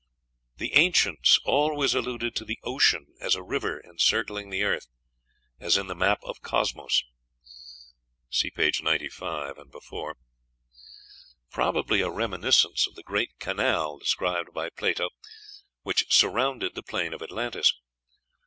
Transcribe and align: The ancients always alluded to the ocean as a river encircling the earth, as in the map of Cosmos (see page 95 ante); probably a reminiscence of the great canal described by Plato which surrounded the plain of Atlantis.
The 0.57 0.73
ancients 0.73 1.39
always 1.45 1.93
alluded 1.93 2.33
to 2.35 2.43
the 2.43 2.57
ocean 2.63 3.13
as 3.19 3.35
a 3.35 3.43
river 3.43 3.79
encircling 3.85 4.49
the 4.49 4.63
earth, 4.63 4.87
as 5.59 5.77
in 5.77 5.85
the 5.85 5.93
map 5.95 6.17
of 6.23 6.41
Cosmos 6.41 7.03
(see 8.27 8.49
page 8.49 8.81
95 8.81 9.59
ante); 9.59 9.77
probably 11.51 12.01
a 12.01 12.09
reminiscence 12.09 12.87
of 12.87 12.95
the 12.95 13.03
great 13.03 13.37
canal 13.37 13.99
described 13.99 14.51
by 14.55 14.71
Plato 14.71 15.11
which 15.83 16.11
surrounded 16.11 16.73
the 16.73 16.81
plain 16.81 17.13
of 17.13 17.21
Atlantis. 17.21 17.75